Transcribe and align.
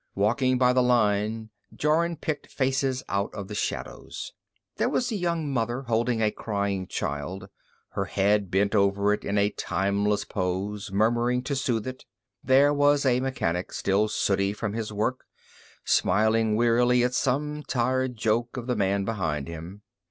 Walking 0.15 0.57
by 0.57 0.73
the 0.73 0.81
line, 0.81 1.51
Jorun 1.75 2.15
picked 2.15 2.47
faces 2.47 3.03
out 3.07 3.31
of 3.35 3.47
the 3.49 3.53
shadows. 3.53 4.33
There 4.77 4.89
was 4.89 5.11
a 5.11 5.15
young 5.15 5.47
mother 5.51 5.83
holding 5.83 6.23
a 6.23 6.31
crying 6.31 6.87
child, 6.87 7.47
her 7.89 8.05
head 8.05 8.49
bent 8.49 8.73
over 8.73 9.13
it 9.13 9.23
in 9.23 9.37
a 9.37 9.51
timeless 9.51 10.25
pose, 10.25 10.91
murmuring 10.91 11.43
to 11.43 11.55
soothe 11.55 11.85
it. 11.85 12.05
There 12.43 12.73
was 12.73 13.05
a 13.05 13.19
mechanic, 13.19 13.71
still 13.73 14.07
sooty 14.07 14.53
from 14.53 14.73
his 14.73 14.91
work, 14.91 15.25
smiling 15.85 16.55
wearily 16.55 17.03
at 17.03 17.13
some 17.13 17.61
tired 17.61 18.17
joke 18.17 18.57
of 18.57 18.65
the 18.65 18.75
man 18.75 19.05
behind 19.05 19.47
him. 19.47 19.83